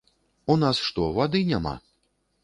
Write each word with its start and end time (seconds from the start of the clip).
У 0.53 0.53
нас 0.61 0.79
што, 0.85 1.03
вады 1.17 1.41
няма? 1.51 1.75